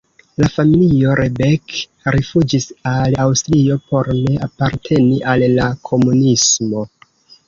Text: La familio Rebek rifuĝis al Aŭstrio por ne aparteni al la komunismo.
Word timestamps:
La 0.41 0.47
familio 0.51 1.09
Rebek 1.17 1.73
rifuĝis 2.15 2.65
al 2.91 3.17
Aŭstrio 3.25 3.77
por 3.91 4.09
ne 4.21 4.39
aparteni 4.47 5.19
al 5.35 5.45
la 5.59 5.69
komunismo. 5.91 6.83